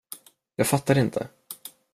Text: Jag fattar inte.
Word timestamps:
Jag 0.55 0.65
fattar 0.67 0.95
inte. 0.97 1.27